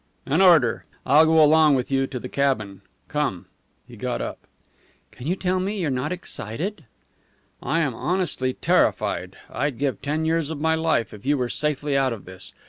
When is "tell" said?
5.35-5.59